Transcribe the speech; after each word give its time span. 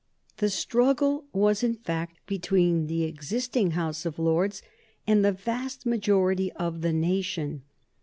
The 0.37 0.49
struggle 0.49 1.25
was 1.31 1.61
in 1.61 1.75
fact 1.75 2.21
between 2.25 2.87
the 2.87 3.03
existing 3.03 3.71
House 3.77 4.03
of 4.03 4.17
Lords 4.17 4.63
and 5.05 5.23
the 5.23 5.31
vast 5.31 5.85
majority 5.85 6.51
of 6.53 6.81
the 6.81 6.91
nation. 6.91 7.61